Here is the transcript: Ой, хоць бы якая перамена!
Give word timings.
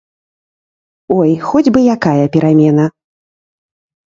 Ой, 1.17 1.31
хоць 1.51 1.73
бы 1.75 1.79
якая 1.97 2.25
перамена! 2.37 2.85